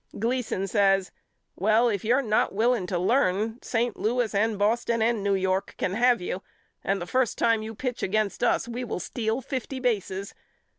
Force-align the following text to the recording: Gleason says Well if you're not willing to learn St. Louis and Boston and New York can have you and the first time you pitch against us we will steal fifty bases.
Gleason 0.17 0.65
says 0.65 1.11
Well 1.55 1.87
if 1.87 2.03
you're 2.03 2.23
not 2.23 2.53
willing 2.55 2.87
to 2.87 2.97
learn 2.97 3.61
St. 3.61 3.95
Louis 3.99 4.33
and 4.33 4.57
Boston 4.57 4.99
and 4.99 5.21
New 5.21 5.35
York 5.35 5.75
can 5.77 5.93
have 5.93 6.19
you 6.19 6.41
and 6.83 6.99
the 6.99 7.05
first 7.05 7.37
time 7.37 7.61
you 7.61 7.75
pitch 7.75 8.01
against 8.01 8.43
us 8.43 8.67
we 8.67 8.83
will 8.83 8.99
steal 8.99 9.41
fifty 9.41 9.79
bases. 9.79 10.33